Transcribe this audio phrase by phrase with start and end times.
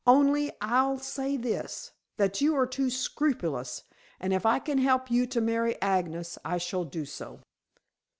[0.07, 3.83] "Only I'll say this, that you are too scrupulous,
[4.19, 7.39] and if I can help you to marry Agnes I shall do so."